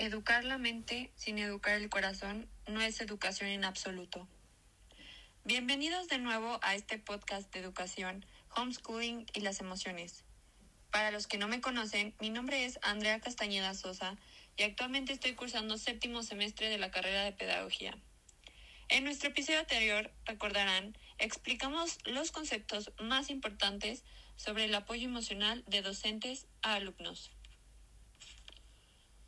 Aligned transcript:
Educar 0.00 0.44
la 0.44 0.58
mente 0.58 1.10
sin 1.16 1.38
educar 1.38 1.74
el 1.74 1.88
corazón 1.88 2.48
no 2.68 2.80
es 2.80 3.00
educación 3.00 3.50
en 3.50 3.64
absoluto. 3.64 4.28
Bienvenidos 5.42 6.06
de 6.06 6.18
nuevo 6.18 6.60
a 6.62 6.76
este 6.76 7.00
podcast 7.00 7.52
de 7.52 7.58
educación, 7.58 8.24
homeschooling 8.54 9.26
y 9.34 9.40
las 9.40 9.58
emociones. 9.58 10.22
Para 10.92 11.10
los 11.10 11.26
que 11.26 11.36
no 11.36 11.48
me 11.48 11.60
conocen, 11.60 12.14
mi 12.20 12.30
nombre 12.30 12.64
es 12.64 12.78
Andrea 12.82 13.18
Castañeda 13.18 13.74
Sosa 13.74 14.16
y 14.56 14.62
actualmente 14.62 15.12
estoy 15.12 15.34
cursando 15.34 15.76
séptimo 15.78 16.22
semestre 16.22 16.68
de 16.68 16.78
la 16.78 16.92
carrera 16.92 17.24
de 17.24 17.32
pedagogía. 17.32 17.98
En 18.88 19.02
nuestro 19.02 19.30
episodio 19.30 19.58
anterior, 19.58 20.12
recordarán, 20.26 20.96
explicamos 21.18 21.98
los 22.04 22.30
conceptos 22.30 22.92
más 23.00 23.30
importantes 23.30 24.04
sobre 24.36 24.66
el 24.66 24.74
apoyo 24.76 25.08
emocional 25.08 25.64
de 25.66 25.82
docentes 25.82 26.46
a 26.62 26.74
alumnos. 26.74 27.32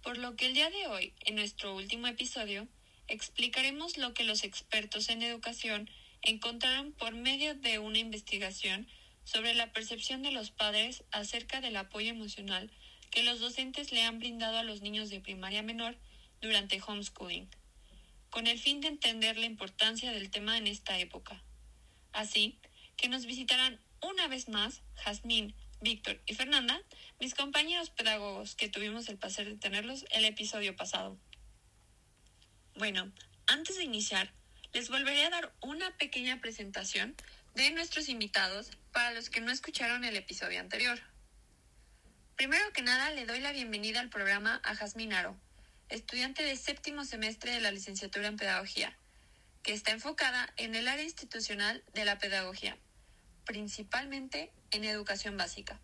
Por 0.03 0.17
lo 0.17 0.35
que 0.35 0.47
el 0.47 0.55
día 0.55 0.71
de 0.71 0.87
hoy, 0.87 1.13
en 1.27 1.35
nuestro 1.35 1.75
último 1.77 2.07
episodio, 2.07 2.67
explicaremos 3.07 3.99
lo 3.99 4.15
que 4.15 4.25
los 4.25 4.45
expertos 4.45 5.09
en 5.11 5.23
educación 5.23 5.91
encontraron 6.23 6.93
por 6.93 7.15
medio 7.15 7.55
de 7.55 7.79
una 7.79 7.99
investigación 7.99 8.89
sobre 9.25 9.55
la 9.55 9.73
percepción 9.73 10.23
de 10.23 10.33
los 10.33 10.51
padres 10.51 11.05
acerca 11.11 11.61
del 11.61 11.77
apoyo 11.77 12.11
emocional 12.11 12.71
que 13.11 13.23
los 13.23 13.41
docentes 13.41 13.93
le 13.93 14.03
han 14.03 14.19
brindado 14.19 14.59
a 14.59 14.63
los 14.63 14.81
niños 14.81 15.11
de 15.11 15.21
primaria 15.21 15.63
menor 15.63 15.99
durante 16.41 16.81
homeschooling, 16.81 17.49
con 18.31 18.47
el 18.47 18.59
fin 18.59 18.81
de 18.81 18.89
entender 18.89 19.37
la 19.37 19.47
importancia 19.47 20.13
del 20.13 20.31
tema 20.31 20.57
en 20.57 20.67
esta 20.67 20.99
época. 20.99 21.43
Así 22.13 22.59
que 22.97 23.09
nos 23.09 23.27
visitarán 23.27 23.79
una 24.01 24.29
vez 24.29 24.49
más 24.49 24.83
Jazmín, 24.95 25.55
Víctor 25.81 26.21
y 26.27 26.35
Fernanda, 26.35 26.81
mis 27.21 27.35
compañeros 27.35 27.89
pedagogos 27.91 28.55
que 28.55 28.69
tuvimos 28.69 29.09
el 29.09 29.17
placer 29.17 29.47
de 29.47 29.57
tenerlos 29.57 30.05
el 30.11 30.27
episodio 30.27 30.77
pasado. 30.77 31.17
Bueno, 32.75 33.11
antes 33.47 33.77
de 33.77 33.85
iniciar, 33.85 34.31
les 34.75 34.91
volveré 34.91 35.25
a 35.25 35.31
dar 35.31 35.53
una 35.61 35.97
pequeña 35.97 36.41
presentación 36.41 37.17
de 37.55 37.71
nuestros 37.71 38.09
invitados 38.09 38.71
para 38.93 39.13
los 39.13 39.31
que 39.31 39.41
no 39.41 39.51
escucharon 39.51 40.05
el 40.05 40.17
episodio 40.17 40.61
anterior. 40.61 41.01
Primero 42.37 42.73
que 42.73 42.83
nada, 42.83 43.11
le 43.11 43.27
doy 43.27 43.41
la 43.41 43.53
bienvenida 43.53 44.01
al 44.01 44.11
programa 44.11 44.61
a 44.65 44.75
Jazmín 44.75 45.13
Aro, 45.15 45.37
estudiante 45.89 46.43
de 46.43 46.57
séptimo 46.57 47.05
semestre 47.05 47.53
de 47.53 47.61
la 47.61 47.73
licenciatura 47.73 48.29
en 48.29 48.37
Pedagogía, 48.37 48.97
que 49.63 49.73
está 49.73 49.93
enfocada 49.93 50.53
en 50.57 50.75
el 50.75 50.89
área 50.89 51.05
institucional 51.05 51.83
de 51.95 52.05
la 52.05 52.19
pedagogía, 52.19 52.77
principalmente 53.45 54.53
en 54.71 54.85
educación 54.85 55.37
básica 55.37 55.81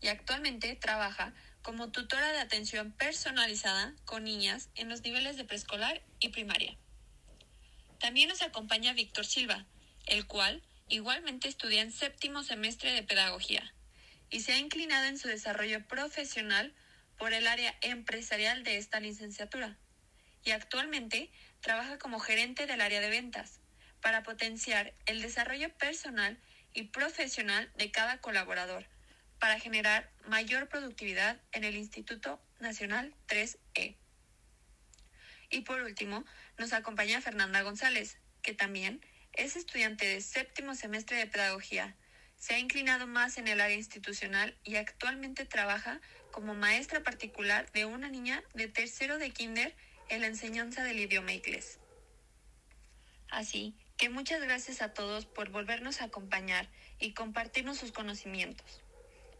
y 0.00 0.08
actualmente 0.08 0.74
trabaja 0.76 1.32
como 1.62 1.90
tutora 1.90 2.32
de 2.32 2.38
atención 2.38 2.92
personalizada 2.92 3.94
con 4.04 4.24
niñas 4.24 4.68
en 4.74 4.88
los 4.88 5.02
niveles 5.02 5.36
de 5.36 5.44
preescolar 5.44 6.02
y 6.20 6.28
primaria. 6.28 6.76
También 7.98 8.28
nos 8.28 8.42
acompaña 8.42 8.92
Víctor 8.92 9.26
Silva, 9.26 9.66
el 10.06 10.26
cual 10.26 10.62
igualmente 10.88 11.48
estudia 11.48 11.82
en 11.82 11.92
séptimo 11.92 12.44
semestre 12.44 12.92
de 12.92 13.02
pedagogía 13.02 13.74
y 14.30 14.40
se 14.40 14.52
ha 14.52 14.58
inclinado 14.58 15.06
en 15.06 15.18
su 15.18 15.28
desarrollo 15.28 15.86
profesional 15.86 16.74
por 17.18 17.32
el 17.32 17.46
área 17.46 17.76
empresarial 17.80 18.62
de 18.62 18.76
esta 18.76 19.00
licenciatura 19.00 19.76
y 20.44 20.50
actualmente 20.50 21.30
trabaja 21.60 21.98
como 21.98 22.20
gerente 22.20 22.66
del 22.66 22.80
área 22.80 23.00
de 23.00 23.10
ventas 23.10 23.58
para 24.00 24.22
potenciar 24.22 24.94
el 25.06 25.22
desarrollo 25.22 25.72
personal 25.76 26.38
profesional 26.84 27.70
de 27.76 27.90
cada 27.90 28.18
colaborador 28.20 28.86
para 29.38 29.58
generar 29.58 30.10
mayor 30.26 30.68
productividad 30.68 31.40
en 31.52 31.64
el 31.64 31.76
Instituto 31.76 32.40
Nacional 32.60 33.14
3E. 33.28 33.96
Y 35.50 35.60
por 35.60 35.80
último, 35.80 36.24
nos 36.58 36.72
acompaña 36.72 37.20
Fernanda 37.20 37.62
González, 37.62 38.18
que 38.42 38.54
también 38.54 39.04
es 39.32 39.56
estudiante 39.56 40.06
de 40.06 40.20
séptimo 40.20 40.74
semestre 40.74 41.16
de 41.18 41.26
Pedagogía. 41.26 41.94
Se 42.38 42.54
ha 42.54 42.58
inclinado 42.58 43.06
más 43.06 43.38
en 43.38 43.48
el 43.48 43.60
área 43.60 43.76
institucional 43.76 44.56
y 44.64 44.76
actualmente 44.76 45.44
trabaja 45.44 46.00
como 46.30 46.54
maestra 46.54 47.02
particular 47.02 47.70
de 47.72 47.86
una 47.86 48.08
niña 48.08 48.42
de 48.54 48.68
tercero 48.68 49.18
de 49.18 49.30
kinder 49.30 49.74
en 50.08 50.20
la 50.20 50.26
enseñanza 50.26 50.84
del 50.84 50.98
idioma 50.98 51.32
inglés. 51.32 51.78
Así 53.30 53.74
que 53.96 54.10
muchas 54.10 54.42
gracias 54.42 54.82
a 54.82 54.92
todos 54.92 55.26
por 55.26 55.50
volvernos 55.50 56.00
a 56.00 56.04
acompañar 56.04 56.68
y 57.00 57.12
compartirnos 57.12 57.78
sus 57.78 57.92
conocimientos. 57.92 58.80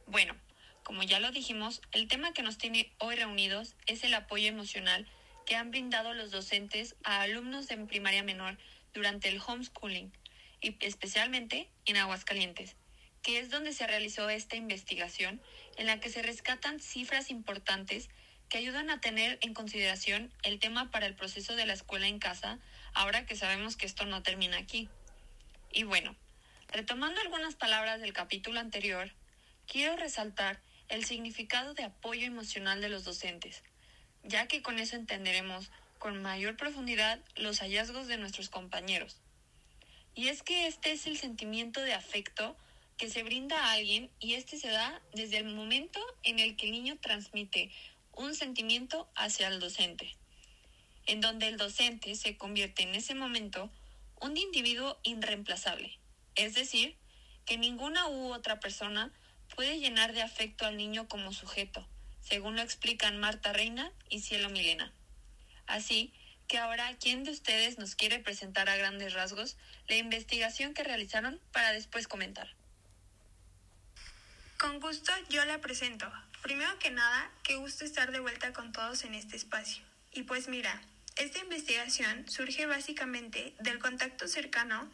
Bueno, 0.07 0.35
como 0.83 1.03
ya 1.03 1.21
lo 1.21 1.31
dijimos, 1.31 1.83
el 1.93 2.09
tema 2.09 2.33
que 2.33 2.43
nos 2.43 2.59
tiene 2.59 2.93
hoy 2.99 3.17
reunidos 3.17 3.75
es 3.87 4.05
el 4.05 4.15
apoyo 4.15 4.49
emocional 4.49 5.07
que 5.45 5.57
han 5.57 5.71
brindado 5.71 6.15
los 6.15 6.31
docentes 6.31 6.97
a 7.05 7.23
alumnos 7.23 7.69
de 7.69 7.77
primaria 7.79 8.23
menor 8.23 8.57
durante 8.95 9.29
el 9.29 9.41
homeschooling 9.45 10.13
y 10.61 10.77
especialmente 10.81 11.69
en 11.85 11.97
Aguascalientes, 11.97 12.77
que 13.23 13.39
es 13.39 13.51
donde 13.51 13.73
se 13.73 13.87
realizó 13.87 14.31
esta 14.31 14.57
investigación 14.57 15.41
en 15.77 15.87
la 15.87 16.01
que 16.01 16.09
se 16.09 16.23
rescatan 16.23 16.81
cifras 16.81 17.31
importantes 17.31 18.09
que 18.49 18.59
ayudan 18.59 18.91
a 18.91 19.01
tener 19.01 19.39
en 19.43 19.55
consideración 19.55 20.33
el 20.43 20.59
tema 20.59 20.91
para 20.91 21.07
el 21.07 21.15
proceso 21.15 21.57
de 21.57 21.67
la 21.67 21.73
escuela 21.73 22.07
en 22.07 22.19
casa, 22.19 22.59
ahora 22.97 23.27
que 23.27 23.37
sabemos 23.37 23.77
que 23.77 23.85
esto 23.85 24.07
no 24.07 24.23
termina 24.23 24.57
aquí. 24.57 24.89
Y 25.71 25.85
bueno, 25.85 26.17
retomando 26.69 27.21
algunas 27.21 27.55
palabras 27.55 28.01
del 28.01 28.15
capítulo 28.15 28.59
anterior, 28.59 29.13
quiero 29.67 29.97
resaltar 29.97 30.61
el 30.89 31.05
significado 31.05 31.75
de 31.75 31.85
apoyo 31.85 32.27
emocional 32.27 32.81
de 32.81 32.89
los 32.89 33.05
docentes, 33.05 33.63
ya 34.25 34.49
que 34.49 34.63
con 34.63 34.79
eso 34.79 34.97
entenderemos 34.97 35.71
con 35.99 36.23
mayor 36.23 36.57
profundidad 36.57 37.21
los 37.37 37.59
hallazgos 37.61 38.07
de 38.07 38.17
nuestros 38.17 38.49
compañeros. 38.49 39.21
Y 40.15 40.29
es 40.29 40.43
que 40.43 40.67
este 40.67 40.93
es 40.93 41.07
el 41.07 41.19
sentimiento 41.19 41.83
de 41.83 41.93
afecto 41.93 42.57
que 42.97 43.11
se 43.11 43.23
brinda 43.23 43.59
a 43.59 43.73
alguien 43.73 44.11
y 44.21 44.35
este 44.35 44.57
se 44.57 44.69
da 44.69 45.03
desde 45.13 45.37
el 45.37 45.55
momento 45.55 46.01
en 46.23 46.39
el 46.39 46.57
que 46.57 46.65
el 46.67 46.73
niño 46.73 46.97
transmite 46.99 47.71
un 48.13 48.35
sentimiento 48.35 49.07
hacia 49.15 49.49
el 49.49 49.61
docente, 49.61 50.17
en 51.07 51.21
donde 51.21 51.49
el 51.49 51.57
docente 51.57 52.15
se 52.15 52.37
convierte 52.37 52.83
en 52.83 52.95
ese 52.95 53.15
momento 53.15 53.71
un 54.21 54.37
individuo 54.37 54.99
irreemplazable, 55.03 55.99
es 56.35 56.55
decir, 56.55 56.97
que 57.45 57.59
ninguna 57.59 58.09
u 58.09 58.33
otra 58.33 58.61
persona 58.61 59.13
puede 59.55 59.79
llenar 59.79 60.13
de 60.13 60.23
afecto 60.23 60.67
al 60.67 60.77
niño 60.77 61.09
como 61.09 61.33
sujeto, 61.33 61.87
según 62.21 62.57
lo 62.57 62.63
explican 62.63 63.19
Marta 63.19 63.53
Reina 63.53 63.93
y 64.09 64.21
Cielo 64.21 64.51
Milena. 64.51 64.93
Así 65.67 66.13
que 66.49 66.59
ahora, 66.59 66.95
¿quién 67.01 67.25
de 67.25 67.33
ustedes 67.33 67.79
nos 67.79 67.95
quiere 67.95 68.19
presentar 68.19 68.69
a 68.69 68.77
grandes 68.77 69.15
rasgos 69.15 69.57
la 69.89 69.97
investigación 69.97 70.75
que 70.75 70.85
realizaron 70.85 71.41
para 71.53 71.73
después 71.73 72.09
comentar? 72.09 72.55
Con 74.59 74.81
gusto 74.81 75.13
yo 75.29 75.45
la 75.45 75.61
presento. 75.61 76.11
Primero 76.43 76.79
que 76.79 76.91
nada, 76.91 77.31
qué 77.43 77.57
gusto 77.57 77.85
estar 77.85 78.13
de 78.13 78.21
vuelta 78.21 78.53
con 78.53 78.73
todos 78.73 79.05
en 79.05 79.15
este 79.15 79.37
espacio. 79.37 79.85
Y 80.13 80.23
pues 80.23 80.49
mira, 80.49 80.81
esta 81.17 81.39
investigación 81.39 82.29
surge 82.29 82.67
básicamente 82.67 83.55
del 83.61 83.79
contacto 83.79 84.29
cercano 84.29 84.91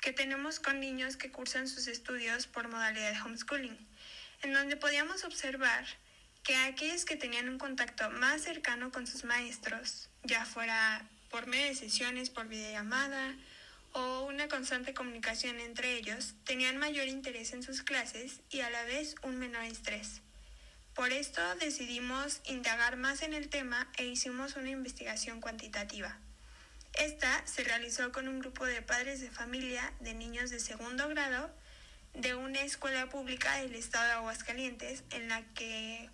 que 0.00 0.12
tenemos 0.12 0.58
con 0.58 0.80
niños 0.80 1.16
que 1.16 1.30
cursan 1.30 1.68
sus 1.68 1.86
estudios 1.86 2.46
por 2.46 2.68
modalidad 2.68 3.12
de 3.12 3.20
homeschooling, 3.20 3.78
en 4.42 4.52
donde 4.52 4.76
podíamos 4.76 5.24
observar 5.24 5.84
que 6.42 6.56
aquellos 6.56 7.04
que 7.04 7.16
tenían 7.16 7.48
un 7.48 7.58
contacto 7.58 8.08
más 8.10 8.42
cercano 8.42 8.90
con 8.90 9.06
sus 9.06 9.24
maestros, 9.24 10.08
ya 10.22 10.44
fuera 10.46 11.06
por 11.30 11.46
medio 11.46 11.66
de 11.66 11.74
sesiones 11.74 12.30
por 12.30 12.48
videollamada 12.48 13.34
o 13.92 14.22
una 14.26 14.48
constante 14.48 14.94
comunicación 14.94 15.58
entre 15.60 15.94
ellos, 15.96 16.34
tenían 16.44 16.78
mayor 16.78 17.08
interés 17.08 17.52
en 17.52 17.62
sus 17.62 17.82
clases 17.82 18.40
y 18.50 18.60
a 18.60 18.70
la 18.70 18.84
vez 18.84 19.14
un 19.22 19.38
menor 19.38 19.64
estrés. 19.64 20.22
Por 20.96 21.12
esto 21.12 21.42
decidimos 21.56 22.40
indagar 22.44 22.96
más 22.96 23.20
en 23.20 23.34
el 23.34 23.50
tema 23.50 23.86
e 23.98 24.06
hicimos 24.06 24.56
una 24.56 24.70
investigación 24.70 25.42
cuantitativa. 25.42 26.18
Esta 26.94 27.46
se 27.46 27.64
realizó 27.64 28.10
con 28.12 28.28
un 28.28 28.38
grupo 28.38 28.64
de 28.64 28.80
padres 28.80 29.20
de 29.20 29.30
familia 29.30 29.92
de 30.00 30.14
niños 30.14 30.48
de 30.48 30.58
segundo 30.58 31.06
grado 31.10 31.50
de 32.14 32.34
una 32.34 32.62
escuela 32.62 33.10
pública 33.10 33.56
del 33.56 33.74
estado 33.74 34.06
de 34.06 34.12
Aguascalientes 34.12 35.04
en 35.10 35.28
la 35.28 35.42
que 35.52 36.08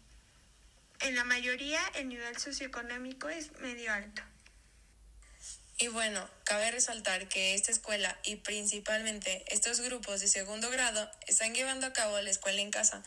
en 0.98 1.14
la 1.14 1.22
mayoría 1.22 1.80
el 1.94 2.08
nivel 2.08 2.36
socioeconómico 2.38 3.28
es 3.28 3.52
medio 3.60 3.92
alto. 3.92 4.22
Y 5.78 5.88
bueno, 5.88 6.28
cabe 6.44 6.70
resaltar 6.70 7.28
que 7.28 7.54
esta 7.54 7.72
escuela 7.72 8.16
y 8.22 8.36
principalmente 8.36 9.44
estos 9.48 9.80
grupos 9.80 10.20
de 10.20 10.28
segundo 10.28 10.70
grado 10.70 11.10
están 11.26 11.54
llevando 11.54 11.86
a 11.86 11.92
cabo 11.92 12.20
la 12.20 12.30
escuela 12.30 12.60
en 12.60 12.70
casa, 12.70 13.02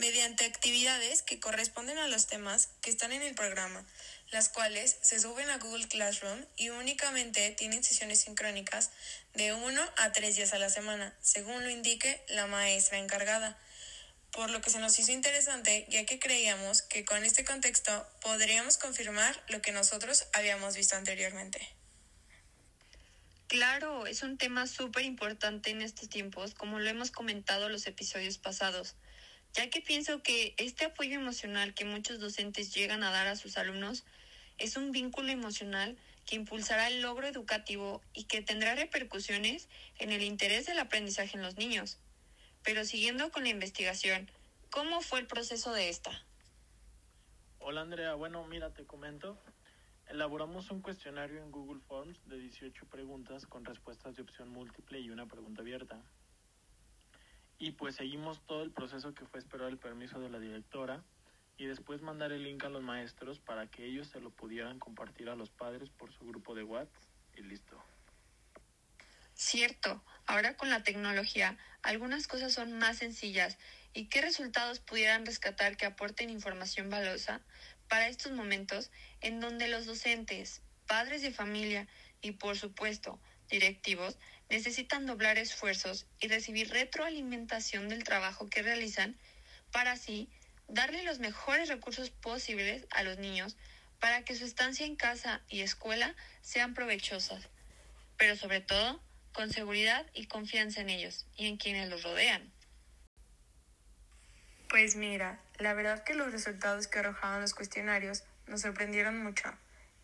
mediante 0.00 0.46
actividades 0.46 1.22
que 1.22 1.40
corresponden 1.40 1.98
a 1.98 2.08
los 2.08 2.26
temas 2.26 2.70
que 2.80 2.88
están 2.88 3.12
en 3.12 3.20
el 3.20 3.34
programa, 3.34 3.84
las 4.30 4.48
cuales 4.48 4.96
se 5.02 5.20
suben 5.20 5.50
a 5.50 5.58
Google 5.58 5.88
Classroom 5.88 6.42
y 6.56 6.70
únicamente 6.70 7.50
tienen 7.50 7.84
sesiones 7.84 8.20
sincrónicas 8.20 8.90
de 9.34 9.52
1 9.52 9.82
a 9.98 10.12
3 10.12 10.36
días 10.36 10.54
a 10.54 10.58
la 10.58 10.70
semana, 10.70 11.14
según 11.20 11.62
lo 11.64 11.70
indique 11.70 12.24
la 12.28 12.46
maestra 12.46 12.98
encargada. 12.98 13.58
por 14.32 14.48
lo 14.50 14.60
que 14.60 14.70
se 14.70 14.78
nos 14.78 14.96
hizo 14.98 15.10
interesante 15.10 15.86
ya 15.90 16.06
que 16.06 16.20
creíamos 16.20 16.82
que 16.82 17.04
con 17.04 17.24
este 17.24 17.44
contexto 17.44 18.06
podríamos 18.22 18.78
confirmar 18.78 19.34
lo 19.48 19.60
que 19.60 19.72
nosotros 19.72 20.26
habíamos 20.32 20.76
visto 20.76 20.94
anteriormente. 20.94 21.58
Claro, 23.48 24.06
es 24.06 24.22
un 24.22 24.38
tema 24.38 24.68
súper 24.68 25.04
importante 25.04 25.70
en 25.70 25.82
estos 25.82 26.08
tiempos, 26.08 26.54
como 26.54 26.78
lo 26.78 26.88
hemos 26.88 27.10
comentado 27.10 27.66
en 27.66 27.72
los 27.72 27.88
episodios 27.88 28.38
pasados, 28.38 28.94
ya 29.52 29.68
que 29.70 29.80
pienso 29.80 30.22
que 30.22 30.54
este 30.58 30.84
apoyo 30.84 31.14
emocional 31.14 31.74
que 31.74 31.84
muchos 31.84 32.20
docentes 32.20 32.74
llegan 32.74 33.02
a 33.02 33.10
dar 33.10 33.26
a 33.26 33.36
sus 33.36 33.56
alumnos 33.58 34.04
es 34.58 34.76
un 34.76 34.92
vínculo 34.92 35.30
emocional 35.30 35.96
que 36.26 36.36
impulsará 36.36 36.88
el 36.88 37.02
logro 37.02 37.26
educativo 37.26 38.02
y 38.12 38.24
que 38.24 38.42
tendrá 38.42 38.74
repercusiones 38.74 39.68
en 39.98 40.12
el 40.12 40.22
interés 40.22 40.66
del 40.66 40.78
aprendizaje 40.78 41.36
en 41.36 41.42
los 41.42 41.56
niños. 41.56 41.98
Pero 42.62 42.84
siguiendo 42.84 43.30
con 43.32 43.42
la 43.42 43.48
investigación, 43.48 44.30
¿cómo 44.70 45.00
fue 45.00 45.20
el 45.20 45.26
proceso 45.26 45.72
de 45.72 45.88
esta? 45.88 46.10
Hola 47.58 47.80
Andrea, 47.80 48.14
bueno, 48.14 48.46
mira, 48.46 48.72
te 48.72 48.84
comento. 48.84 49.38
Elaboramos 50.08 50.70
un 50.70 50.82
cuestionario 50.82 51.42
en 51.42 51.50
Google 51.50 51.80
Forms 51.86 52.18
de 52.28 52.38
18 52.38 52.86
preguntas 52.86 53.46
con 53.46 53.64
respuestas 53.64 54.16
de 54.16 54.22
opción 54.22 54.48
múltiple 54.50 55.00
y 55.00 55.10
una 55.10 55.26
pregunta 55.26 55.62
abierta. 55.62 56.02
Y 57.60 57.72
pues 57.72 57.94
seguimos 57.94 58.40
todo 58.46 58.62
el 58.62 58.72
proceso 58.72 59.14
que 59.14 59.26
fue 59.26 59.38
esperar 59.38 59.68
el 59.68 59.78
permiso 59.78 60.18
de 60.18 60.30
la 60.30 60.40
directora 60.40 61.04
y 61.58 61.66
después 61.66 62.00
mandar 62.00 62.32
el 62.32 62.42
link 62.42 62.64
a 62.64 62.70
los 62.70 62.82
maestros 62.82 63.38
para 63.38 63.66
que 63.66 63.84
ellos 63.84 64.08
se 64.08 64.18
lo 64.18 64.30
pudieran 64.30 64.78
compartir 64.78 65.28
a 65.28 65.36
los 65.36 65.50
padres 65.50 65.90
por 65.90 66.10
su 66.10 66.26
grupo 66.26 66.54
de 66.54 66.64
WhatsApp 66.64 67.02
y 67.36 67.42
listo. 67.42 67.78
Cierto, 69.34 70.02
ahora 70.24 70.56
con 70.56 70.70
la 70.70 70.82
tecnología 70.82 71.58
algunas 71.82 72.26
cosas 72.26 72.54
son 72.54 72.78
más 72.78 72.96
sencillas 72.96 73.58
y 73.92 74.06
qué 74.06 74.22
resultados 74.22 74.80
pudieran 74.80 75.26
rescatar 75.26 75.76
que 75.76 75.84
aporten 75.84 76.30
información 76.30 76.88
valiosa 76.88 77.42
para 77.88 78.08
estos 78.08 78.32
momentos 78.32 78.90
en 79.20 79.38
donde 79.38 79.68
los 79.68 79.84
docentes, 79.84 80.62
padres 80.86 81.20
de 81.20 81.30
familia 81.30 81.88
y 82.22 82.32
por 82.32 82.56
supuesto 82.56 83.20
directivos 83.50 84.18
necesitan 84.50 85.06
doblar 85.06 85.38
esfuerzos 85.38 86.06
y 86.20 86.28
recibir 86.28 86.70
retroalimentación 86.70 87.88
del 87.88 88.04
trabajo 88.04 88.50
que 88.50 88.62
realizan 88.62 89.16
para 89.72 89.92
así 89.92 90.28
darle 90.68 91.04
los 91.04 91.20
mejores 91.20 91.68
recursos 91.68 92.10
posibles 92.10 92.84
a 92.90 93.02
los 93.02 93.18
niños 93.18 93.56
para 94.00 94.24
que 94.24 94.34
su 94.34 94.44
estancia 94.44 94.86
en 94.86 94.96
casa 94.96 95.40
y 95.48 95.60
escuela 95.60 96.14
sean 96.42 96.74
provechosas, 96.74 97.48
pero 98.16 98.36
sobre 98.36 98.60
todo 98.60 99.00
con 99.32 99.50
seguridad 99.50 100.06
y 100.14 100.26
confianza 100.26 100.80
en 100.80 100.90
ellos 100.90 101.26
y 101.36 101.46
en 101.46 101.56
quienes 101.56 101.88
los 101.88 102.02
rodean. 102.02 102.52
Pues 104.68 104.96
mira, 104.96 105.40
la 105.58 105.74
verdad 105.74 106.04
que 106.04 106.14
los 106.14 106.32
resultados 106.32 106.86
que 106.86 106.98
arrojaban 107.00 107.40
los 107.40 107.54
cuestionarios 107.54 108.24
nos 108.46 108.62
sorprendieron 108.62 109.22
mucho. 109.22 109.52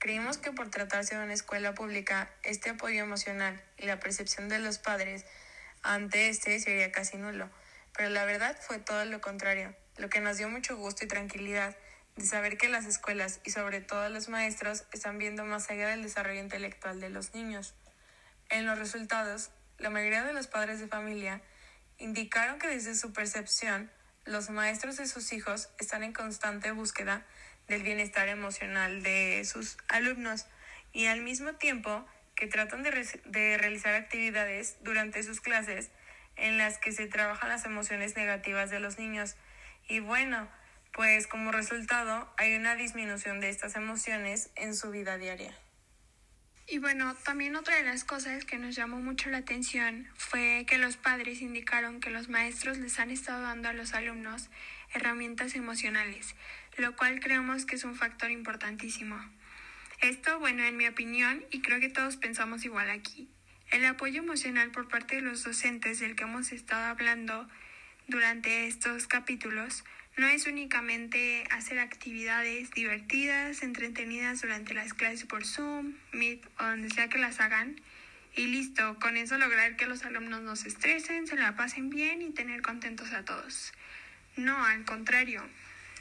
Creímos 0.06 0.38
que 0.38 0.52
por 0.52 0.70
tratarse 0.70 1.16
de 1.16 1.24
una 1.24 1.34
escuela 1.34 1.74
pública, 1.74 2.30
este 2.44 2.70
apoyo 2.70 3.02
emocional 3.02 3.60
y 3.76 3.86
la 3.86 3.98
percepción 3.98 4.48
de 4.48 4.60
los 4.60 4.78
padres 4.78 5.24
ante 5.82 6.28
este 6.28 6.60
sería 6.60 6.92
casi 6.92 7.16
nulo, 7.16 7.50
pero 7.92 8.08
la 8.10 8.24
verdad 8.24 8.56
fue 8.60 8.78
todo 8.78 9.04
lo 9.04 9.20
contrario, 9.20 9.74
lo 9.96 10.08
que 10.08 10.20
nos 10.20 10.36
dio 10.36 10.48
mucho 10.48 10.76
gusto 10.76 11.04
y 11.04 11.08
tranquilidad 11.08 11.76
de 12.14 12.24
saber 12.24 12.56
que 12.56 12.68
las 12.68 12.86
escuelas 12.86 13.40
y 13.42 13.50
sobre 13.50 13.80
todo 13.80 14.08
los 14.08 14.28
maestros 14.28 14.84
están 14.92 15.18
viendo 15.18 15.44
más 15.44 15.70
allá 15.70 15.88
del 15.88 16.04
desarrollo 16.04 16.38
intelectual 16.38 17.00
de 17.00 17.10
los 17.10 17.34
niños. 17.34 17.74
En 18.48 18.64
los 18.64 18.78
resultados, 18.78 19.50
la 19.78 19.90
mayoría 19.90 20.22
de 20.22 20.34
los 20.34 20.46
padres 20.46 20.78
de 20.78 20.86
familia 20.86 21.42
indicaron 21.98 22.60
que 22.60 22.68
desde 22.68 22.94
su 22.94 23.12
percepción 23.12 23.90
los 24.24 24.50
maestros 24.50 24.98
de 24.98 25.06
sus 25.08 25.32
hijos 25.32 25.68
están 25.80 26.04
en 26.04 26.12
constante 26.12 26.70
búsqueda 26.70 27.26
del 27.68 27.82
bienestar 27.82 28.28
emocional 28.28 29.02
de 29.02 29.44
sus 29.44 29.76
alumnos 29.88 30.46
y 30.92 31.06
al 31.06 31.20
mismo 31.20 31.54
tiempo 31.54 32.06
que 32.34 32.46
tratan 32.46 32.82
de, 32.82 32.90
de, 33.24 33.58
realizar 33.58 33.94
actividades 33.94 34.76
durante 34.82 35.22
sus 35.22 35.40
clases 35.40 35.90
en 36.36 36.58
las 36.58 36.78
que 36.78 36.92
se 36.92 37.06
trabajan 37.06 37.48
las 37.48 37.64
emociones 37.64 38.16
negativas 38.16 38.70
de 38.70 38.80
los 38.80 38.98
niños. 38.98 39.36
Y 39.88 40.00
bueno, 40.00 40.48
pues 40.92 41.26
como 41.26 41.50
resultado 41.50 42.32
hay 42.36 42.56
una 42.56 42.74
disminución 42.76 43.40
de 43.40 43.48
estas 43.48 43.76
emociones 43.76 44.50
en 44.54 44.74
su 44.74 44.90
vida 44.90 45.16
diaria. 45.16 45.54
Y 46.68 46.78
bueno, 46.78 47.14
también 47.24 47.54
otra 47.54 47.76
de 47.76 47.84
las 47.84 48.02
cosas 48.02 48.44
que 48.44 48.58
nos 48.58 48.74
llamó 48.74 49.00
mucho 49.00 49.30
la 49.30 49.38
atención 49.38 50.08
fue 50.16 50.66
que 50.68 50.78
los 50.78 50.96
padres 50.96 51.40
indicaron 51.40 52.00
que 52.00 52.10
los 52.10 52.28
maestros 52.28 52.78
les 52.78 52.98
han 52.98 53.12
estado 53.12 53.42
dando 53.42 53.68
a 53.68 53.72
los 53.72 53.94
alumnos 53.94 54.50
herramientas 54.92 55.54
emocionales, 55.54 56.34
lo 56.76 56.96
cual 56.96 57.20
creemos 57.20 57.66
que 57.66 57.76
es 57.76 57.84
un 57.84 57.94
factor 57.94 58.32
importantísimo. 58.32 59.16
Esto, 60.00 60.40
bueno, 60.40 60.64
en 60.64 60.76
mi 60.76 60.88
opinión, 60.88 61.44
y 61.52 61.62
creo 61.62 61.78
que 61.78 61.88
todos 61.88 62.16
pensamos 62.16 62.64
igual 62.64 62.90
aquí, 62.90 63.28
el 63.70 63.84
apoyo 63.84 64.20
emocional 64.20 64.72
por 64.72 64.88
parte 64.88 65.16
de 65.16 65.22
los 65.22 65.44
docentes 65.44 66.00
del 66.00 66.16
que 66.16 66.24
hemos 66.24 66.50
estado 66.50 66.86
hablando 66.86 67.48
durante 68.08 68.66
estos 68.66 69.06
capítulos 69.06 69.84
no 70.16 70.26
es 70.26 70.46
únicamente 70.46 71.44
hacer 71.50 71.78
actividades 71.78 72.70
divertidas, 72.70 73.62
entretenidas 73.62 74.40
durante 74.40 74.72
las 74.72 74.94
clases 74.94 75.24
por 75.24 75.44
Zoom, 75.44 75.94
Meet 76.12 76.44
o 76.58 76.64
donde 76.64 76.90
sea 76.90 77.08
que 77.08 77.18
las 77.18 77.40
hagan. 77.40 77.80
Y 78.34 78.46
listo, 78.46 78.98
con 78.98 79.16
eso 79.16 79.38
lograr 79.38 79.76
que 79.76 79.86
los 79.86 80.04
alumnos 80.04 80.42
no 80.42 80.56
se 80.56 80.68
estresen, 80.68 81.26
se 81.26 81.36
la 81.36 81.54
pasen 81.54 81.90
bien 81.90 82.22
y 82.22 82.30
tener 82.30 82.62
contentos 82.62 83.12
a 83.12 83.24
todos. 83.24 83.72
No, 84.36 84.64
al 84.64 84.84
contrario. 84.84 85.42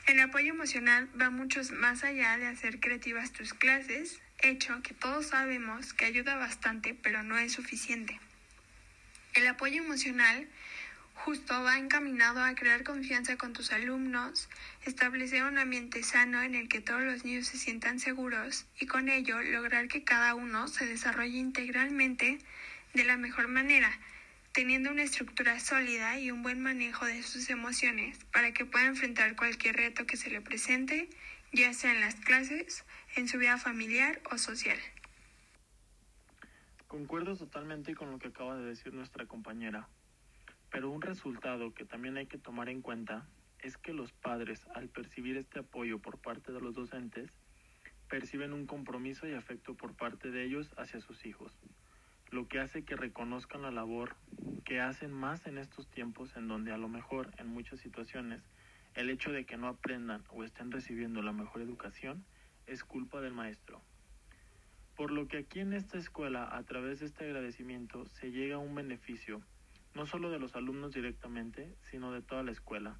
El 0.07 0.19
apoyo 0.19 0.53
emocional 0.53 1.09
va 1.19 1.29
mucho 1.29 1.61
más 1.73 2.03
allá 2.03 2.37
de 2.37 2.47
hacer 2.47 2.79
creativas 2.79 3.31
tus 3.31 3.53
clases, 3.53 4.21
hecho 4.39 4.81
que 4.81 4.93
todos 4.93 5.27
sabemos 5.27 5.93
que 5.93 6.05
ayuda 6.05 6.35
bastante, 6.35 6.93
pero 6.93 7.23
no 7.23 7.37
es 7.37 7.53
suficiente. 7.53 8.19
El 9.33 9.47
apoyo 9.47 9.83
emocional 9.83 10.47
justo 11.15 11.63
va 11.63 11.77
encaminado 11.77 12.43
a 12.43 12.53
crear 12.55 12.83
confianza 12.83 13.37
con 13.37 13.53
tus 13.53 13.71
alumnos, 13.71 14.47
establecer 14.85 15.43
un 15.43 15.57
ambiente 15.57 16.03
sano 16.03 16.41
en 16.43 16.55
el 16.55 16.67
que 16.67 16.81
todos 16.81 17.01
los 17.01 17.25
niños 17.25 17.47
se 17.47 17.57
sientan 17.57 17.99
seguros 17.99 18.65
y 18.79 18.85
con 18.85 19.09
ello 19.09 19.41
lograr 19.41 19.87
que 19.87 20.03
cada 20.03 20.35
uno 20.35 20.67
se 20.67 20.85
desarrolle 20.85 21.37
integralmente 21.37 22.39
de 22.93 23.03
la 23.05 23.17
mejor 23.17 23.47
manera, 23.47 23.91
teniendo 24.51 24.91
una 24.91 25.03
estructura 25.03 25.59
sólida 25.59 26.19
y 26.19 26.31
un 26.31 26.43
buen 26.43 26.61
manejo 26.61 27.05
de 27.05 27.23
sus 27.23 27.49
emociones 27.49 28.17
para 28.31 28.53
que 28.53 28.65
pueda 28.65 28.85
enfrentar 28.85 29.35
cualquier 29.35 29.77
reto 29.77 30.05
que 30.05 30.17
se 30.17 30.29
le 30.29 30.41
presente, 30.41 31.09
ya 31.51 31.73
sea 31.73 31.93
en 31.93 32.01
las 32.01 32.15
clases, 32.15 32.85
en 33.15 33.27
su 33.27 33.37
vida 33.37 33.57
familiar 33.57 34.21
o 34.31 34.37
social. 34.37 34.77
Concuerdo 36.87 37.35
totalmente 37.35 37.95
con 37.95 38.11
lo 38.11 38.19
que 38.19 38.27
acaba 38.27 38.55
de 38.57 38.65
decir 38.65 38.93
nuestra 38.93 39.25
compañera. 39.25 39.89
Pero 40.75 40.89
un 40.89 41.01
resultado 41.01 41.73
que 41.73 41.85
también 41.85 42.17
hay 42.17 42.25
que 42.25 42.37
tomar 42.37 42.67
en 42.67 42.81
cuenta 42.81 43.25
es 43.59 43.77
que 43.77 43.93
los 43.93 44.11
padres, 44.11 44.67
al 44.75 44.89
percibir 44.89 45.37
este 45.37 45.59
apoyo 45.59 45.99
por 45.99 46.17
parte 46.17 46.51
de 46.51 46.59
los 46.59 46.75
docentes, 46.75 47.31
perciben 48.09 48.51
un 48.51 48.65
compromiso 48.65 49.25
y 49.25 49.31
afecto 49.31 49.75
por 49.75 49.95
parte 49.95 50.31
de 50.31 50.43
ellos 50.43 50.73
hacia 50.75 50.99
sus 50.99 51.25
hijos, 51.25 51.57
lo 52.29 52.49
que 52.49 52.59
hace 52.59 52.83
que 52.83 52.97
reconozcan 52.97 53.61
la 53.61 53.71
labor 53.71 54.17
que 54.65 54.81
hacen 54.81 55.13
más 55.13 55.47
en 55.47 55.59
estos 55.59 55.87
tiempos 55.87 56.35
en 56.35 56.49
donde 56.49 56.73
a 56.73 56.77
lo 56.77 56.89
mejor 56.89 57.31
en 57.37 57.47
muchas 57.47 57.79
situaciones 57.79 58.43
el 58.95 59.09
hecho 59.09 59.31
de 59.31 59.45
que 59.45 59.55
no 59.55 59.69
aprendan 59.69 60.25
o 60.27 60.43
estén 60.43 60.73
recibiendo 60.73 61.21
la 61.21 61.31
mejor 61.31 61.61
educación 61.61 62.25
es 62.67 62.83
culpa 62.83 63.21
del 63.21 63.31
maestro. 63.31 63.81
Por 64.97 65.11
lo 65.11 65.29
que 65.29 65.37
aquí 65.37 65.61
en 65.61 65.71
esta 65.71 65.97
escuela, 65.97 66.53
a 66.53 66.61
través 66.63 66.99
de 66.99 67.05
este 67.05 67.23
agradecimiento, 67.23 68.09
se 68.09 68.31
llega 68.31 68.55
a 68.55 68.59
un 68.59 68.75
beneficio 68.75 69.41
no 69.95 70.05
solo 70.05 70.29
de 70.29 70.39
los 70.39 70.55
alumnos 70.55 70.93
directamente, 70.93 71.73
sino 71.81 72.11
de 72.11 72.21
toda 72.21 72.43
la 72.43 72.51
escuela, 72.51 72.99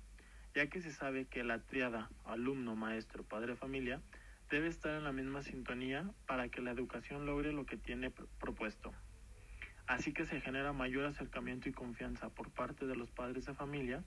ya 0.56 0.68
que 0.68 0.82
se 0.82 0.92
sabe 0.92 1.26
que 1.26 1.44
la 1.44 1.60
triada 1.60 2.10
alumno, 2.24 2.76
maestro, 2.76 3.24
padre, 3.24 3.58
familia 3.58 4.02
debe 4.50 4.70
estar 4.70 4.96
en 4.96 5.04
la 5.04 5.12
misma 5.12 5.42
sintonía 5.42 6.10
para 6.26 6.48
que 6.48 6.62
la 6.62 6.72
educación 6.72 7.26
logre 7.26 7.52
lo 7.52 7.66
que 7.66 7.76
tiene 7.76 8.12
propuesto. 8.40 8.94
Así 9.88 10.14
que 10.14 10.26
se 10.26 10.40
genera 10.40 10.72
mayor 10.72 11.06
acercamiento 11.06 11.68
y 11.68 11.74
confianza 11.74 12.30
por 12.30 12.50
parte 12.52 12.88
de 12.88 12.96
los 12.96 13.12
padres 13.12 13.46
de 13.46 13.54
familia 13.54 14.04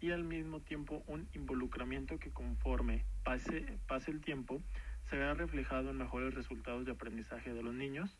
y 0.00 0.12
al 0.12 0.22
mismo 0.22 0.60
tiempo 0.60 1.02
un 1.06 1.28
involucramiento 1.34 2.18
que 2.18 2.30
conforme 2.30 3.04
pase, 3.24 3.80
pase 3.88 4.12
el 4.12 4.20
tiempo 4.20 4.62
se 5.02 5.16
verá 5.16 5.34
reflejado 5.34 5.90
en 5.90 5.96
mejores 5.96 6.34
resultados 6.34 6.84
de 6.84 6.92
aprendizaje 6.92 7.52
de 7.52 7.62
los 7.62 7.74
niños 7.74 8.16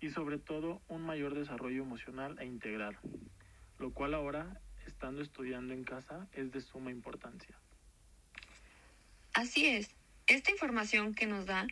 y 0.00 0.10
sobre 0.10 0.38
todo 0.38 0.80
un 0.88 1.02
mayor 1.02 1.34
desarrollo 1.34 1.82
emocional 1.82 2.38
e 2.40 2.46
integral 2.46 2.98
lo 3.80 3.92
cual 3.94 4.12
ahora, 4.14 4.60
estando 4.86 5.22
estudiando 5.22 5.72
en 5.72 5.84
casa, 5.84 6.28
es 6.34 6.52
de 6.52 6.60
suma 6.60 6.90
importancia. 6.90 7.58
Así 9.32 9.66
es, 9.66 9.90
esta 10.26 10.50
información 10.50 11.14
que 11.14 11.26
nos 11.26 11.46
dan 11.46 11.68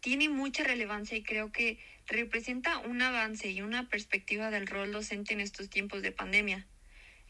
tiene 0.00 0.28
mucha 0.28 0.62
relevancia 0.62 1.16
y 1.16 1.22
creo 1.22 1.50
que 1.50 1.78
representa 2.06 2.78
un 2.78 3.00
avance 3.00 3.50
y 3.50 3.62
una 3.62 3.88
perspectiva 3.88 4.50
del 4.50 4.66
rol 4.66 4.92
docente 4.92 5.32
en 5.32 5.40
estos 5.40 5.70
tiempos 5.70 6.02
de 6.02 6.12
pandemia. 6.12 6.66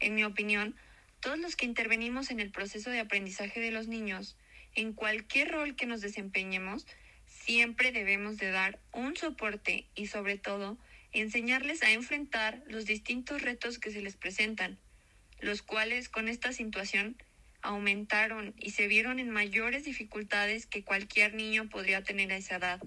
En 0.00 0.14
mi 0.14 0.24
opinión, 0.24 0.74
Todos 1.20 1.38
los 1.38 1.56
que 1.56 1.66
intervenimos 1.66 2.30
en 2.30 2.38
el 2.38 2.52
proceso 2.52 2.90
de 2.90 3.00
aprendizaje 3.00 3.58
de 3.58 3.72
los 3.72 3.88
niños, 3.88 4.36
en 4.76 4.92
cualquier 4.92 5.50
rol 5.50 5.74
que 5.74 5.86
nos 5.86 6.00
desempeñemos, 6.00 6.86
siempre 7.26 7.90
debemos 7.90 8.36
de 8.36 8.52
dar 8.52 8.78
un 8.92 9.16
soporte 9.16 9.88
y 9.96 10.06
sobre 10.06 10.38
todo 10.38 10.78
enseñarles 11.12 11.82
a 11.82 11.92
enfrentar 11.92 12.62
los 12.66 12.84
distintos 12.84 13.42
retos 13.42 13.78
que 13.78 13.90
se 13.90 14.02
les 14.02 14.16
presentan, 14.16 14.78
los 15.40 15.62
cuales 15.62 16.08
con 16.08 16.28
esta 16.28 16.52
situación 16.52 17.16
aumentaron 17.62 18.54
y 18.58 18.70
se 18.70 18.86
vieron 18.86 19.18
en 19.18 19.30
mayores 19.30 19.84
dificultades 19.84 20.66
que 20.66 20.84
cualquier 20.84 21.34
niño 21.34 21.68
podría 21.68 22.02
tener 22.02 22.32
a 22.32 22.36
esa 22.36 22.56
edad. 22.56 22.80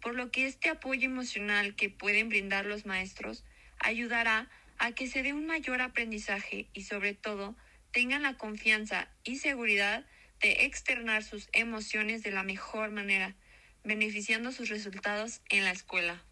Por 0.00 0.14
lo 0.14 0.30
que 0.30 0.46
este 0.46 0.68
apoyo 0.68 1.06
emocional 1.06 1.74
que 1.74 1.90
pueden 1.90 2.28
brindar 2.28 2.66
los 2.66 2.86
maestros 2.86 3.44
ayudará 3.78 4.48
a 4.78 4.92
que 4.92 5.08
se 5.08 5.22
dé 5.22 5.32
un 5.32 5.46
mayor 5.46 5.80
aprendizaje 5.80 6.68
y 6.72 6.82
sobre 6.82 7.14
todo 7.14 7.56
tengan 7.92 8.22
la 8.22 8.36
confianza 8.36 9.08
y 9.24 9.36
seguridad 9.36 10.04
de 10.40 10.64
externar 10.64 11.24
sus 11.24 11.48
emociones 11.52 12.22
de 12.22 12.30
la 12.30 12.44
mejor 12.44 12.90
manera, 12.90 13.34
beneficiando 13.82 14.52
sus 14.52 14.68
resultados 14.68 15.40
en 15.48 15.64
la 15.64 15.72
escuela. 15.72 16.22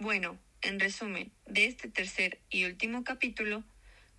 Bueno, 0.00 0.38
en 0.62 0.78
resumen, 0.78 1.32
de 1.46 1.64
este 1.64 1.88
tercer 1.88 2.38
y 2.50 2.66
último 2.66 3.02
capítulo, 3.02 3.64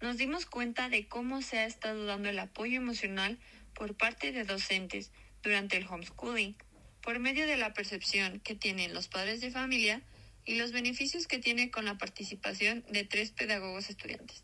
nos 0.02 0.18
dimos 0.18 0.46
cuenta 0.46 0.90
de 0.90 1.08
cómo 1.08 1.42
se 1.42 1.60
ha 1.60 1.66
estado 1.66 2.06
dando 2.06 2.28
el 2.28 2.38
apoyo 2.40 2.76
emocional 2.76 3.40
por 3.74 3.96
parte 3.96 4.34
de 4.34 4.44
docentes 4.44 5.14
durante 5.42 5.78
el 5.78 5.88
homeschooling, 5.88 6.58
por 7.02 7.20
medio 7.20 7.48
de 7.48 7.56
la 7.56 7.74
percepción 7.74 8.42
que 8.42 8.56
tienen 8.56 8.94
los 8.94 9.08
padres 9.08 9.40
de 9.40 9.52
familia 9.52 10.02
y 10.44 10.56
los 10.56 10.74
beneficios 10.74 11.28
que 11.28 11.40
tiene 11.40 11.72
con 11.72 11.86
la 11.86 11.98
participación 11.98 12.84
de 12.90 13.06
tres 13.06 13.32
pedagogos 13.32 13.90
estudiantes. 13.90 14.44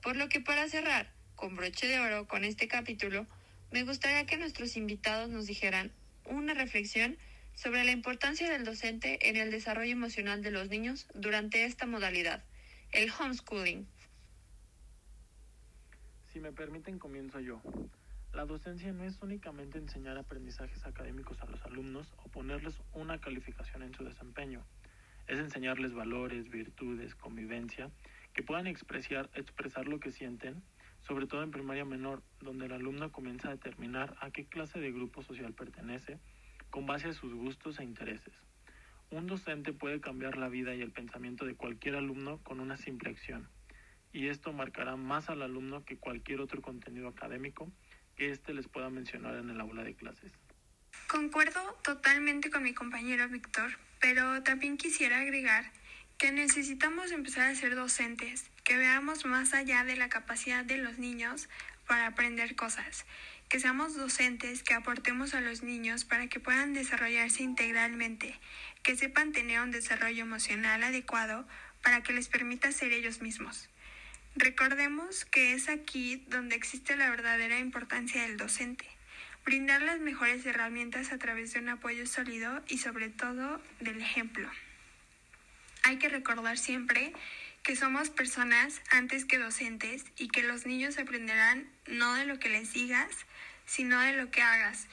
Por 0.00 0.16
lo 0.16 0.30
que 0.30 0.40
para 0.40 0.66
cerrar 0.70 1.12
con 1.34 1.54
broche 1.54 1.86
de 1.86 2.00
oro 2.00 2.26
con 2.28 2.44
este 2.44 2.66
capítulo, 2.66 3.26
me 3.72 3.82
gustaría 3.82 4.24
que 4.24 4.38
nuestros 4.38 4.78
invitados 4.78 5.28
nos 5.28 5.44
dijeran 5.44 5.92
una 6.24 6.54
reflexión 6.54 7.18
sobre 7.54 7.84
la 7.84 7.92
importancia 7.92 8.50
del 8.50 8.64
docente 8.64 9.28
en 9.28 9.36
el 9.36 9.50
desarrollo 9.50 9.92
emocional 9.92 10.42
de 10.42 10.50
los 10.50 10.68
niños 10.68 11.06
durante 11.14 11.64
esta 11.64 11.86
modalidad, 11.86 12.44
el 12.92 13.10
homeschooling. 13.10 13.86
Si 16.32 16.40
me 16.40 16.52
permiten, 16.52 16.98
comienzo 16.98 17.40
yo. 17.40 17.62
La 18.32 18.44
docencia 18.44 18.92
no 18.92 19.04
es 19.04 19.16
únicamente 19.22 19.78
enseñar 19.78 20.18
aprendizajes 20.18 20.84
académicos 20.84 21.40
a 21.40 21.46
los 21.46 21.64
alumnos 21.64 22.12
o 22.24 22.28
ponerles 22.28 22.80
una 22.92 23.20
calificación 23.20 23.84
en 23.84 23.94
su 23.94 24.02
desempeño. 24.02 24.64
Es 25.28 25.38
enseñarles 25.38 25.94
valores, 25.94 26.50
virtudes, 26.50 27.14
convivencia, 27.14 27.90
que 28.32 28.42
puedan 28.42 28.66
expresar, 28.66 29.30
expresar 29.34 29.86
lo 29.86 30.00
que 30.00 30.10
sienten, 30.10 30.60
sobre 31.06 31.28
todo 31.28 31.44
en 31.44 31.52
primaria 31.52 31.84
menor, 31.84 32.22
donde 32.40 32.66
el 32.66 32.72
alumno 32.72 33.12
comienza 33.12 33.48
a 33.48 33.52
determinar 33.52 34.16
a 34.20 34.32
qué 34.32 34.44
clase 34.44 34.80
de 34.80 34.90
grupo 34.90 35.22
social 35.22 35.52
pertenece, 35.52 36.18
con 36.74 36.86
base 36.86 37.06
a 37.06 37.12
sus 37.12 37.32
gustos 37.32 37.78
e 37.78 37.84
intereses. 37.84 38.34
Un 39.10 39.28
docente 39.28 39.72
puede 39.72 40.00
cambiar 40.00 40.36
la 40.36 40.48
vida 40.48 40.74
y 40.74 40.82
el 40.82 40.90
pensamiento 40.90 41.44
de 41.44 41.54
cualquier 41.54 41.94
alumno 41.94 42.40
con 42.42 42.58
una 42.58 42.76
simple 42.76 43.10
acción, 43.10 43.48
y 44.12 44.26
esto 44.26 44.52
marcará 44.52 44.96
más 44.96 45.28
al 45.28 45.42
alumno 45.42 45.84
que 45.84 45.98
cualquier 45.98 46.40
otro 46.40 46.60
contenido 46.62 47.06
académico 47.06 47.70
que 48.16 48.32
éste 48.32 48.52
les 48.52 48.66
pueda 48.66 48.90
mencionar 48.90 49.36
en 49.36 49.50
el 49.50 49.60
aula 49.60 49.84
de 49.84 49.94
clases. 49.94 50.32
Concuerdo 51.06 51.60
totalmente 51.84 52.50
con 52.50 52.64
mi 52.64 52.74
compañero 52.74 53.28
Víctor, 53.28 53.78
pero 54.00 54.42
también 54.42 54.76
quisiera 54.76 55.20
agregar 55.20 55.70
que 56.18 56.32
necesitamos 56.32 57.12
empezar 57.12 57.48
a 57.48 57.54
ser 57.54 57.76
docentes, 57.76 58.50
que 58.64 58.76
veamos 58.76 59.26
más 59.26 59.54
allá 59.54 59.84
de 59.84 59.94
la 59.94 60.08
capacidad 60.08 60.64
de 60.64 60.78
los 60.78 60.98
niños 60.98 61.48
para 61.86 62.08
aprender 62.08 62.56
cosas 62.56 63.06
que 63.48 63.60
seamos 63.60 63.94
docentes, 63.94 64.62
que 64.62 64.74
aportemos 64.74 65.34
a 65.34 65.40
los 65.40 65.62
niños 65.62 66.04
para 66.04 66.28
que 66.28 66.40
puedan 66.40 66.74
desarrollarse 66.74 67.42
integralmente, 67.42 68.38
que 68.82 68.96
sepan 68.96 69.32
tener 69.32 69.60
un 69.60 69.70
desarrollo 69.70 70.22
emocional 70.22 70.82
adecuado 70.82 71.46
para 71.82 72.02
que 72.02 72.12
les 72.12 72.28
permita 72.28 72.72
ser 72.72 72.92
ellos 72.92 73.20
mismos. 73.20 73.68
Recordemos 74.36 75.24
que 75.24 75.52
es 75.52 75.68
aquí 75.68 76.24
donde 76.28 76.56
existe 76.56 76.96
la 76.96 77.10
verdadera 77.10 77.58
importancia 77.58 78.22
del 78.22 78.36
docente, 78.36 78.86
brindar 79.44 79.82
las 79.82 80.00
mejores 80.00 80.44
herramientas 80.44 81.12
a 81.12 81.18
través 81.18 81.52
de 81.52 81.60
un 81.60 81.68
apoyo 81.68 82.06
sólido 82.06 82.62
y 82.66 82.78
sobre 82.78 83.10
todo 83.10 83.60
del 83.80 84.00
ejemplo. 84.00 84.50
Hay 85.84 85.98
que 85.98 86.08
recordar 86.08 86.58
siempre 86.58 87.12
que 87.62 87.76
somos 87.76 88.10
personas 88.10 88.82
antes 88.90 89.24
que 89.24 89.38
docentes 89.38 90.04
y 90.18 90.28
que 90.28 90.42
los 90.42 90.66
niños 90.66 90.98
aprenderán 90.98 91.66
no 91.86 92.14
de 92.14 92.26
lo 92.26 92.38
que 92.38 92.48
les 92.48 92.72
digas, 92.72 93.08
sino 93.66 94.00
de 94.00 94.12
lo 94.12 94.30
que 94.30 94.42
hagas. 94.42 94.86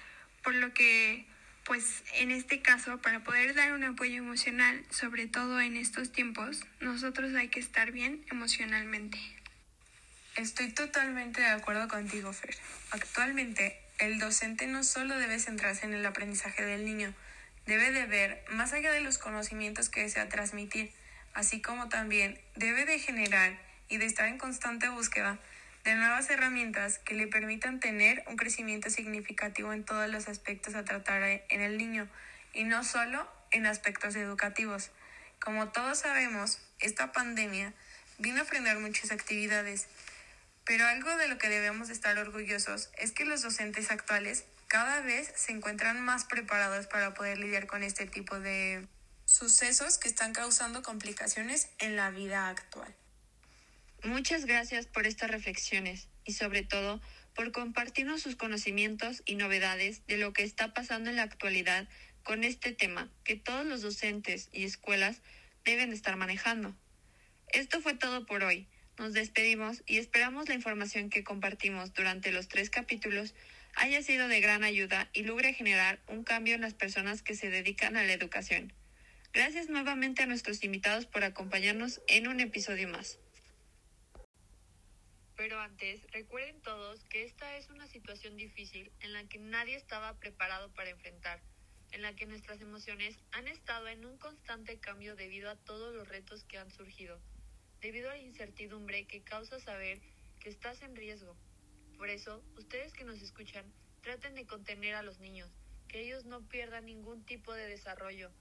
Por 0.44 0.56
lo 0.56 0.74
que, 0.74 1.26
pues 1.66 2.04
en 2.16 2.32
este 2.32 2.62
caso, 2.62 3.02
para 3.02 3.24
poder 3.24 3.54
dar 3.54 3.74
un 3.74 3.84
apoyo 3.84 4.18
emocional, 4.18 4.84
sobre 4.90 5.28
todo 5.28 5.60
en 5.62 5.78
estos 5.78 6.12
tiempos, 6.12 6.64
nosotros 6.80 7.34
hay 7.36 7.50
que 7.50 7.60
estar 7.60 7.92
bien 7.92 8.26
emocionalmente. 8.32 9.20
Estoy 10.36 10.72
totalmente 10.72 11.42
de 11.42 11.48
acuerdo 11.48 11.88
contigo, 11.88 12.32
Fer. 12.32 12.56
Actualmente, 12.92 13.80
el 14.00 14.18
docente 14.18 14.66
no 14.66 14.84
solo 14.84 15.18
debe 15.18 15.40
centrarse 15.40 15.86
en 15.86 15.94
el 15.94 16.06
aprendizaje 16.06 16.66
del 16.66 16.86
niño, 16.86 17.14
debe 17.66 17.92
de 17.92 18.06
ver 18.06 18.44
más 18.50 18.74
allá 18.74 18.92
de 18.92 19.02
los 19.02 19.18
conocimientos 19.18 19.90
que 19.90 20.02
desea 20.02 20.30
transmitir, 20.30 20.92
así 21.34 21.62
como 21.62 21.90
también 21.90 22.40
debe 22.56 22.86
de 22.86 22.98
generar 22.98 23.60
y 23.90 23.98
de 23.98 24.06
estar 24.06 24.28
en 24.28 24.38
constante 24.38 24.90
búsqueda 24.90 25.38
de 25.84 25.96
nuevas 25.96 26.30
herramientas 26.30 27.00
que 27.00 27.16
le 27.16 27.28
permitan 27.28 27.80
tener 27.80 28.24
un 28.28 28.38
crecimiento 28.38 28.90
significativo 28.90 29.74
en 29.74 29.84
todos 29.84 30.10
los 30.10 30.28
aspectos 30.28 30.76
a 30.76 30.86
tratar 30.86 31.24
en 31.24 31.62
el 31.62 31.78
niño 31.78 32.08
y 32.54 32.64
no 32.64 32.84
solo 32.84 33.28
en 33.52 33.66
aspectos 33.66 34.16
educativos. 34.16 34.92
Como 35.40 35.70
todos 35.70 36.00
sabemos, 36.00 36.60
esta 36.80 37.12
pandemia 37.12 37.74
vino 38.20 38.42
a 38.42 38.46
frenar 38.46 38.80
muchas 38.80 39.12
actividades, 39.12 39.88
pero 40.66 40.86
algo 40.86 41.16
de 41.18 41.28
lo 41.28 41.38
que 41.38 41.50
debemos 41.50 41.90
estar 41.90 42.18
orgullosos 42.18 42.92
es 42.98 43.12
que 43.12 43.26
los 43.26 43.42
docentes 43.42 43.90
actuales 43.90 44.46
cada 44.68 45.02
vez 45.02 45.34
se 45.36 45.52
encuentran 45.52 46.00
más 46.00 46.26
preparados 46.26 46.88
para 46.88 47.14
poder 47.14 47.40
lidiar 47.40 47.68
con 47.68 47.84
este 47.84 48.06
tipo 48.06 48.40
de 48.40 48.88
sucesos 49.26 49.98
que 49.98 50.08
están 50.08 50.34
causando 50.34 50.84
complicaciones 50.84 51.70
en 51.80 51.96
la 51.96 52.12
vida 52.12 52.48
actual. 52.50 52.96
Muchas 54.04 54.46
gracias 54.46 54.88
por 54.88 55.06
estas 55.06 55.30
reflexiones 55.30 56.10
y 56.26 56.34
sobre 56.34 56.64
todo 56.64 57.00
por 57.36 57.52
compartirnos 57.52 58.22
sus 58.22 58.36
conocimientos 58.36 59.22
y 59.26 59.36
novedades 59.36 60.06
de 60.08 60.18
lo 60.18 60.34
que 60.34 60.42
está 60.42 60.74
pasando 60.74 61.12
en 61.12 61.18
la 61.18 61.24
actualidad 61.24 61.88
con 62.24 62.44
este 62.44 62.72
tema 62.72 63.12
que 63.24 63.36
todos 63.36 63.64
los 63.64 63.82
docentes 63.84 64.50
y 64.52 64.64
escuelas 64.64 65.22
deben 65.64 65.94
estar 65.94 66.16
manejando. 66.16 66.76
Esto 67.50 67.80
fue 67.80 67.94
todo 67.94 68.26
por 68.26 68.44
hoy. 68.44 68.68
Nos 68.98 69.14
despedimos 69.14 69.84
y 69.86 69.98
esperamos 69.98 70.50
la 70.50 70.56
información 70.56 71.12
que 71.12 71.24
compartimos 71.24 71.94
durante 71.94 72.32
los 72.32 72.48
tres 72.48 72.72
capítulos 72.72 73.36
haya 73.76 74.02
sido 74.02 74.28
de 74.28 74.42
gran 74.42 74.64
ayuda 74.64 75.12
y 75.14 75.24
logre 75.24 75.54
generar 75.54 76.02
un 76.08 76.24
cambio 76.24 76.56
en 76.56 76.62
las 76.62 76.74
personas 76.74 77.22
que 77.22 77.36
se 77.36 77.52
dedican 77.52 77.96
a 77.98 78.04
la 78.04 78.14
educación. 78.14 78.74
Gracias 79.32 79.70
nuevamente 79.70 80.24
a 80.24 80.26
nuestros 80.26 80.64
invitados 80.64 81.06
por 81.06 81.24
acompañarnos 81.24 82.02
en 82.08 82.28
un 82.28 82.40
episodio 82.40 82.88
más. 82.88 83.20
Pero 85.42 85.60
antes, 85.60 86.00
recuerden 86.12 86.62
todos 86.62 87.04
que 87.06 87.24
esta 87.24 87.58
es 87.58 87.68
una 87.72 87.88
situación 87.88 88.38
difícil 88.38 88.92
en 89.00 89.12
la 89.12 89.24
que 89.24 89.40
nadie 89.40 89.76
estaba 89.76 90.14
preparado 90.20 90.72
para 90.76 90.92
enfrentar, 90.92 91.42
en 91.92 92.04
la 92.04 92.16
que 92.16 92.28
nuestras 92.28 92.62
emociones 92.62 93.18
han 93.32 93.48
estado 93.48 93.88
en 93.88 94.06
un 94.06 94.20
constante 94.20 94.80
cambio 94.80 95.16
debido 95.16 95.50
a 95.50 95.56
todos 95.56 95.96
los 95.96 96.08
retos 96.08 96.44
que 96.44 96.60
han 96.60 96.70
surgido, 96.70 97.20
debido 97.80 98.12
a 98.12 98.14
la 98.14 98.22
incertidumbre 98.22 99.08
que 99.08 99.24
causa 99.24 99.60
saber 99.60 100.00
que 100.40 100.50
estás 100.50 100.84
en 100.84 100.96
riesgo. 100.96 101.36
Por 101.98 102.10
eso, 102.10 102.44
ustedes 102.56 102.94
que 102.94 103.04
nos 103.04 103.20
escuchan, 103.20 103.66
traten 104.04 104.36
de 104.36 104.46
contener 104.46 104.94
a 104.94 105.02
los 105.02 105.20
niños, 105.20 105.50
que 105.88 106.02
ellos 106.02 106.24
no 106.26 106.48
pierdan 106.50 106.86
ningún 106.86 107.26
tipo 107.26 107.52
de 107.52 107.66
desarrollo. 107.66 108.32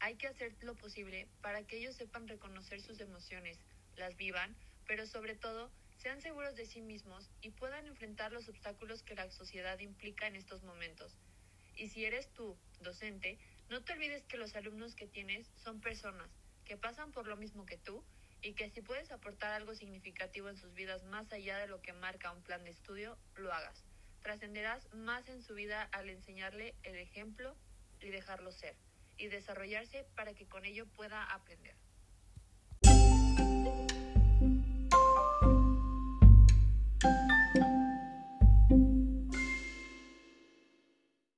Hay 0.00 0.16
que 0.16 0.26
hacer 0.26 0.56
lo 0.62 0.74
posible 0.74 1.28
para 1.40 1.62
que 1.62 1.78
ellos 1.78 1.94
sepan 1.94 2.26
reconocer 2.26 2.80
sus 2.80 2.98
emociones, 2.98 3.60
las 3.94 4.16
vivan, 4.16 4.56
pero 4.88 5.06
sobre 5.06 5.36
todo 5.36 5.70
sean 5.98 6.20
seguros 6.20 6.56
de 6.56 6.66
sí 6.66 6.80
mismos 6.80 7.30
y 7.42 7.50
puedan 7.50 7.86
enfrentar 7.86 8.32
los 8.32 8.48
obstáculos 8.48 9.02
que 9.02 9.14
la 9.14 9.30
sociedad 9.30 9.78
implica 9.80 10.26
en 10.26 10.36
estos 10.36 10.62
momentos. 10.62 11.16
Y 11.76 11.88
si 11.88 12.04
eres 12.04 12.32
tú, 12.32 12.56
docente, 12.80 13.38
no 13.68 13.82
te 13.82 13.92
olvides 13.92 14.24
que 14.24 14.36
los 14.36 14.56
alumnos 14.56 14.94
que 14.94 15.06
tienes 15.06 15.46
son 15.56 15.80
personas 15.80 16.30
que 16.64 16.76
pasan 16.76 17.12
por 17.12 17.26
lo 17.26 17.36
mismo 17.36 17.66
que 17.66 17.78
tú 17.78 18.04
y 18.42 18.52
que 18.54 18.70
si 18.70 18.82
puedes 18.82 19.10
aportar 19.10 19.52
algo 19.52 19.74
significativo 19.74 20.48
en 20.48 20.56
sus 20.56 20.72
vidas 20.74 21.02
más 21.04 21.32
allá 21.32 21.58
de 21.58 21.66
lo 21.66 21.80
que 21.80 21.92
marca 21.92 22.30
un 22.30 22.42
plan 22.42 22.62
de 22.64 22.70
estudio, 22.70 23.18
lo 23.36 23.52
hagas. 23.52 23.84
Trascenderás 24.22 24.92
más 24.94 25.28
en 25.28 25.42
su 25.42 25.54
vida 25.54 25.82
al 25.92 26.08
enseñarle 26.10 26.74
el 26.82 26.96
ejemplo 26.96 27.56
y 28.00 28.10
dejarlo 28.10 28.52
ser, 28.52 28.76
y 29.16 29.28
desarrollarse 29.28 30.06
para 30.14 30.34
que 30.34 30.46
con 30.46 30.64
ello 30.64 30.86
pueda 30.86 31.24
aprender. 31.24 31.74